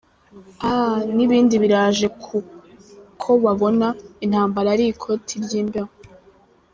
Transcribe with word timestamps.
Ah 0.71 0.97
nibindi 1.15 1.55
biraje 1.63 2.07
kukobabona 2.23 3.87
intambara 4.25 4.67
ari 4.75 4.85
ikoti 4.93 5.33
ryimbeho 5.43 5.91